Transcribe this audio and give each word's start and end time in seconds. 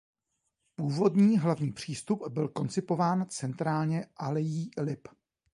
Původní 0.75 1.37
hlavní 1.39 1.71
přístup 1.71 2.27
byl 2.29 2.47
koncipován 2.47 3.25
centrálně 3.29 4.05
alejí 4.17 4.71
lip. 4.77 5.07